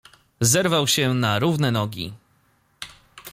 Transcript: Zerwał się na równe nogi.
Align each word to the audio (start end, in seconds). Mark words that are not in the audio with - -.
Zerwał 0.41 0.87
się 0.87 1.13
na 1.13 1.39
równe 1.39 1.71
nogi. 1.71 2.13